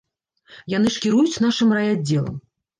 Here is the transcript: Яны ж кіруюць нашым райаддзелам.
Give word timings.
Яны 0.75 0.95
ж 0.95 1.05
кіруюць 1.05 1.41
нашым 1.45 1.79
райаддзелам. 1.81 2.45